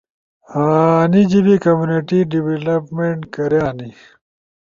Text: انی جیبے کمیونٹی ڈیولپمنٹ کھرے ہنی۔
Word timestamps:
انی 0.61 1.21
جیبے 1.29 1.55
کمیونٹی 1.63 2.19
ڈیولپمنٹ 2.31 3.21
کھرے 3.33 3.59
ہنی۔ 3.65 3.89